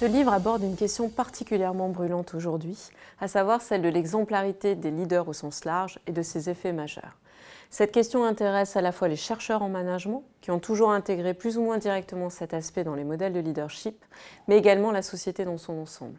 Ce 0.00 0.06
livre 0.06 0.32
aborde 0.32 0.62
une 0.62 0.76
question 0.76 1.10
particulièrement 1.10 1.90
brûlante 1.90 2.32
aujourd'hui, 2.32 2.88
à 3.20 3.28
savoir 3.28 3.60
celle 3.60 3.82
de 3.82 3.90
l'exemplarité 3.90 4.74
des 4.74 4.90
leaders 4.90 5.28
au 5.28 5.34
sens 5.34 5.66
large 5.66 5.98
et 6.06 6.12
de 6.12 6.22
ses 6.22 6.48
effets 6.48 6.72
majeurs. 6.72 7.18
Cette 7.68 7.92
question 7.92 8.24
intéresse 8.24 8.78
à 8.78 8.80
la 8.80 8.92
fois 8.92 9.08
les 9.08 9.16
chercheurs 9.16 9.60
en 9.60 9.68
management, 9.68 10.24
qui 10.40 10.50
ont 10.50 10.58
toujours 10.58 10.90
intégré 10.90 11.34
plus 11.34 11.58
ou 11.58 11.62
moins 11.64 11.76
directement 11.76 12.30
cet 12.30 12.54
aspect 12.54 12.82
dans 12.82 12.94
les 12.94 13.04
modèles 13.04 13.34
de 13.34 13.40
leadership, 13.40 14.02
mais 14.48 14.56
également 14.56 14.90
la 14.90 15.02
société 15.02 15.44
dans 15.44 15.58
son 15.58 15.78
ensemble. 15.78 16.18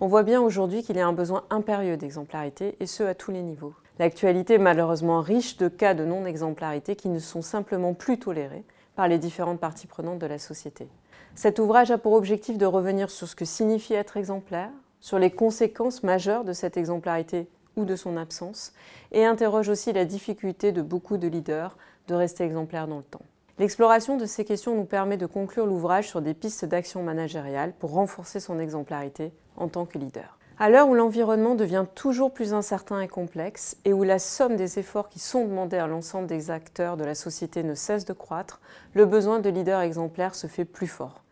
On 0.00 0.06
voit 0.06 0.22
bien 0.22 0.40
aujourd'hui 0.40 0.84
qu'il 0.84 0.94
y 0.94 1.00
a 1.00 1.06
un 1.08 1.12
besoin 1.12 1.42
impérieux 1.50 1.96
d'exemplarité, 1.96 2.76
et 2.78 2.86
ce 2.86 3.02
à 3.02 3.16
tous 3.16 3.32
les 3.32 3.42
niveaux. 3.42 3.74
L'actualité 3.98 4.54
est 4.54 4.58
malheureusement 4.58 5.22
riche 5.22 5.56
de 5.56 5.66
cas 5.66 5.94
de 5.94 6.04
non-exemplarité 6.04 6.94
qui 6.94 7.08
ne 7.08 7.18
sont 7.18 7.42
simplement 7.42 7.94
plus 7.94 8.20
tolérés 8.20 8.64
par 8.94 9.08
les 9.08 9.18
différentes 9.18 9.58
parties 9.58 9.88
prenantes 9.88 10.20
de 10.20 10.26
la 10.26 10.38
société. 10.38 10.86
Cet 11.34 11.58
ouvrage 11.58 11.90
a 11.90 11.98
pour 11.98 12.14
objectif 12.14 12.58
de 12.58 12.66
revenir 12.66 13.10
sur 13.10 13.28
ce 13.28 13.36
que 13.36 13.44
signifie 13.44 13.94
être 13.94 14.16
exemplaire, 14.16 14.70
sur 15.00 15.18
les 15.18 15.30
conséquences 15.30 16.02
majeures 16.02 16.44
de 16.44 16.52
cette 16.52 16.76
exemplarité 16.76 17.48
ou 17.76 17.84
de 17.84 17.96
son 17.96 18.16
absence, 18.16 18.72
et 19.12 19.24
interroge 19.24 19.68
aussi 19.68 19.92
la 19.92 20.04
difficulté 20.04 20.72
de 20.72 20.82
beaucoup 20.82 21.16
de 21.16 21.28
leaders 21.28 21.76
de 22.08 22.14
rester 22.14 22.44
exemplaires 22.44 22.88
dans 22.88 22.98
le 22.98 23.02
temps. 23.04 23.22
L'exploration 23.58 24.16
de 24.16 24.26
ces 24.26 24.44
questions 24.44 24.76
nous 24.76 24.84
permet 24.84 25.16
de 25.16 25.26
conclure 25.26 25.66
l'ouvrage 25.66 26.08
sur 26.08 26.22
des 26.22 26.34
pistes 26.34 26.64
d'action 26.64 27.02
managériale 27.02 27.72
pour 27.78 27.92
renforcer 27.92 28.40
son 28.40 28.58
exemplarité 28.58 29.32
en 29.56 29.68
tant 29.68 29.84
que 29.84 29.98
leader. 29.98 30.37
À 30.60 30.70
l'heure 30.70 30.88
où 30.88 30.94
l'environnement 30.94 31.54
devient 31.54 31.86
toujours 31.94 32.32
plus 32.32 32.52
incertain 32.52 33.00
et 33.00 33.08
complexe, 33.08 33.76
et 33.84 33.92
où 33.92 34.02
la 34.02 34.18
somme 34.18 34.56
des 34.56 34.78
efforts 34.78 35.08
qui 35.08 35.20
sont 35.20 35.44
demandés 35.44 35.76
à 35.76 35.86
l'ensemble 35.86 36.26
des 36.26 36.50
acteurs 36.50 36.96
de 36.96 37.04
la 37.04 37.14
société 37.14 37.62
ne 37.62 37.74
cesse 37.74 38.04
de 38.04 38.12
croître, 38.12 38.60
le 38.94 39.06
besoin 39.06 39.38
de 39.38 39.50
leaders 39.50 39.80
exemplaires 39.80 40.34
se 40.34 40.46
fait 40.46 40.64
plus 40.64 40.88
fort 40.88 41.22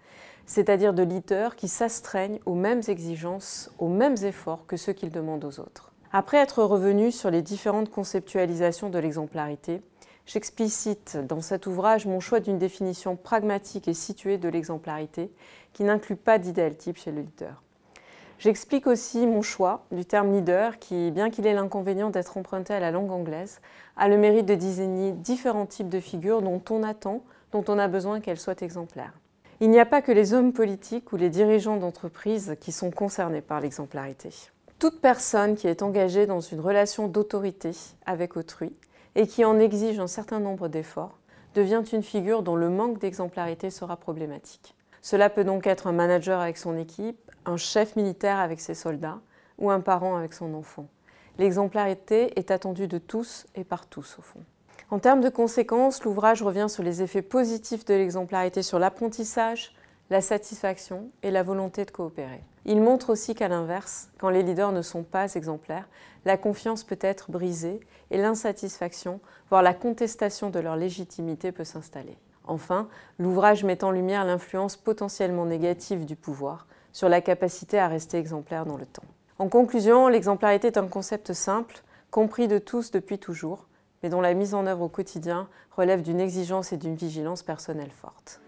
c'est-à-dire 0.47 0.95
de 0.95 1.03
leaders 1.03 1.57
qui 1.57 1.69
s'astreignent 1.69 2.39
aux 2.47 2.55
mêmes 2.55 2.83
exigences, 2.87 3.71
aux 3.79 3.89
mêmes 3.89 4.17
efforts 4.23 4.65
que 4.67 4.77
ceux 4.77 4.93
qu'ils 4.93 5.11
demandent 5.11 5.45
aux 5.45 5.61
autres. 5.61 5.93
Après 6.13 6.39
être 6.39 6.63
revenu 6.63 7.11
sur 7.11 7.31
les 7.31 7.43
différentes 7.43 7.91
conceptualisations 7.91 8.89
de 8.89 8.99
l'exemplarité, 8.99 9.83
j'explicite 10.25 11.19
dans 11.29 11.41
cet 11.41 11.67
ouvrage 11.67 12.07
mon 12.07 12.21
choix 12.21 12.41
d'une 12.41 12.59
définition 12.59 13.17
pragmatique 13.17 13.89
et 13.89 13.95
située 13.95 14.39
de 14.39 14.49
l'exemplarité 14.49 15.31
qui 15.73 15.83
n'inclut 15.83 16.17
pas 16.17 16.39
d'idéal 16.39 16.77
type 16.77 16.97
chez 16.97 17.11
le 17.11 17.21
leader. 17.21 17.63
J'explique 18.39 18.87
aussi 18.87 19.27
mon 19.27 19.41
choix 19.41 19.85
du 19.91 20.05
terme 20.05 20.33
leader 20.33 20.79
qui, 20.79 21.11
bien 21.11 21.31
qu'il 21.31 21.47
ait 21.47 21.55
l'inconvénient 21.55 22.11
d'être 22.11 22.37
emprunté 22.37 22.75
à 22.75 22.81
la 22.81 22.91
langue 22.91 23.11
anglaise, 23.11 23.61
a 23.97 24.09
le 24.09 24.19
mérite 24.19 24.47
de 24.47 24.55
désigner 24.55 25.13
différents 25.13 25.65
types 25.65 25.89
de 25.89 26.01
figures 26.01 26.43
dont 26.43 26.63
on 26.69 26.83
attend, 26.83 27.23
dont 27.53 27.65
on 27.69 27.79
a 27.79 27.89
besoin 27.89 28.21
qu'elles 28.21 28.39
soient 28.39 28.61
exemplaires. 28.61 29.15
Il 29.61 29.71
n'y 29.71 29.81
a 29.81 29.87
pas 29.87 30.03
que 30.03 30.13
les 30.13 30.35
hommes 30.35 30.53
politiques 30.53 31.15
ou 31.15 31.17
les 31.17 31.31
dirigeants 31.31 31.79
d'entreprise 31.79 32.57
qui 32.61 32.73
sont 32.73 32.91
concernés 32.91 33.41
par 33.41 33.61
l'exemplarité. 33.61 34.29
Toute 34.79 35.01
personne 35.01 35.57
qui 35.57 35.67
est 35.67 35.81
engagée 35.81 36.27
dans 36.27 36.43
une 36.43 36.61
relation 36.61 37.09
d'autorité 37.09 37.71
avec 38.05 38.37
autrui 38.37 38.77
et 39.15 39.27
qui 39.27 39.47
en 39.47 39.59
exige 39.59 39.99
un 39.99 40.07
certain 40.07 40.41
nombre 40.41 40.69
d'efforts 40.69 41.17
devient 41.55 41.83
une 41.91 42.03
figure 42.03 42.43
dont 42.43 42.57
le 42.57 42.69
manque 42.69 42.99
d'exemplarité 42.99 43.71
sera 43.71 43.97
problématique. 43.97 44.75
Cela 45.01 45.31
peut 45.31 45.45
donc 45.45 45.67
être 45.67 45.87
un 45.87 45.93
manager 45.93 46.41
avec 46.41 46.59
son 46.59 46.77
équipe, 46.77 47.26
un 47.47 47.57
chef 47.57 47.97
militaire 47.97 48.39
avec 48.39 48.61
ses 48.61 48.75
soldats 48.75 49.21
ou 49.59 49.71
un 49.71 49.81
parent 49.81 50.17
avec 50.17 50.33
son 50.33 50.53
enfant. 50.55 50.87
L'exemplarité 51.39 52.39
est 52.39 52.51
attendue 52.51 52.89
de 52.89 52.99
tous 52.99 53.47
et 53.55 53.65
par 53.65 53.87
tous 53.87 54.17
au 54.19 54.23
fond. 54.23 54.41
En 54.91 54.99
termes 54.99 55.21
de 55.21 55.29
conséquences, 55.29 56.05
l'ouvrage 56.05 56.43
revient 56.43 56.67
sur 56.69 56.83
les 56.83 57.03
effets 57.03 57.23
positifs 57.23 57.85
de 57.85 57.95
l'exemplarité 57.95 58.63
sur 58.63 58.79
l'apprentissage, 58.79 59.75
la 60.11 60.21
satisfaction 60.21 61.11
et 61.23 61.31
la 61.31 61.43
volonté 61.43 61.85
de 61.85 61.91
coopérer. 61.91 62.43
Il 62.65 62.81
montre 62.81 63.11
aussi 63.11 63.35
qu'à 63.35 63.49
l'inverse, 63.49 64.09
quand 64.19 64.29
les 64.29 64.43
leaders 64.43 64.73
ne 64.73 64.83
sont 64.83 65.03
pas 65.03 65.35
exemplaires, 65.35 65.89
la 66.25 66.37
confiance 66.37 66.85
peut 66.85 66.99
être 67.01 67.31
brisée 67.31 67.81
et 68.11 68.19
l'insatisfaction, 68.19 69.21
voire 69.51 69.63
la 69.63 69.75
contestation 69.75 70.51
de 70.51 70.61
leur 70.61 70.77
légitimité 70.77 71.53
peut 71.53 71.65
s'installer. 71.65 72.17
Enfin, 72.45 72.89
l'ouvrage 73.19 73.65
met 73.65 73.83
en 73.83 73.91
lumière 73.91 74.25
l'influence 74.25 74.77
potentiellement 74.77 75.47
négative 75.47 76.05
du 76.05 76.15
pouvoir 76.15 76.67
sur 76.97 77.11
la 77.11 77.21
capacité 77.21 77.79
à 77.79 77.89
rester 77.89 78.17
exemplaire 78.17 78.65
dans 78.65 78.79
le 78.79 78.87
temps. 78.87 79.03
En 79.39 79.51
conclusion, 79.51 80.09
l'exemplarité 80.09 80.69
est 80.69 80.79
un 80.79 80.87
concept 80.87 81.35
simple, 81.35 81.83
compris 82.11 82.49
de 82.49 82.57
tous 82.57 82.91
depuis 82.91 83.19
toujours, 83.19 83.67
mais 84.03 84.09
dont 84.09 84.23
la 84.23 84.33
mise 84.33 84.55
en 84.55 84.67
œuvre 84.67 84.85
au 84.85 84.89
quotidien 84.89 85.47
relève 85.77 86.01
d'une 86.01 86.21
exigence 86.21 86.73
et 86.73 86.79
d'une 86.79 86.95
vigilance 86.95 87.43
personnelle 87.43 87.91
forte. 87.91 88.41